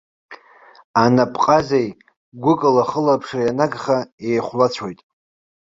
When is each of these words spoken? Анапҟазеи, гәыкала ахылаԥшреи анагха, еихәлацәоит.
Анапҟазеи, 1.03 1.87
гәыкала 2.43 2.83
ахылаԥшреи 2.85 3.49
анагха, 3.51 3.97
еихәлацәоит. 4.29 4.99